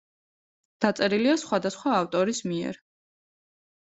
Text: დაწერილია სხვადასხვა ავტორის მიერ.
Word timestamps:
დაწერილია 0.85 1.35
სხვადასხვა 1.41 1.93
ავტორის 1.97 2.41
მიერ. 2.53 2.79